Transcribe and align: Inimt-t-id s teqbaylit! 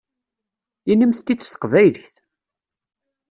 Inimt-t-id 0.91 1.41
s 1.43 1.47
teqbaylit! 1.49 2.11